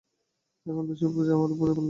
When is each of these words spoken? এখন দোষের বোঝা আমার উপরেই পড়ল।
এখন 0.65 0.83
দোষের 0.87 1.09
বোঝা 1.15 1.33
আমার 1.33 1.49
উপরেই 1.51 1.69
পড়ল। 1.69 1.79